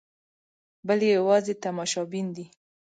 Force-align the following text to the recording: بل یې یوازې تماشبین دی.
بل 0.87 0.99
یې 1.07 1.11
یوازې 1.19 1.53
تماشبین 1.63 2.27
دی. 2.35 2.45